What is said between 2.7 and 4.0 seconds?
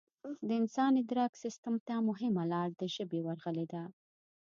د ژبې ورغلې ده